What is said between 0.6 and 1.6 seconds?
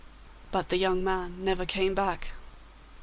the young man